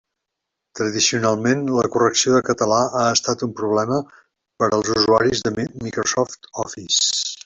[0.77, 3.99] Tradicionalment la correcció de català ha estat un problema
[4.63, 7.03] per als usuaris de Microsoft Office.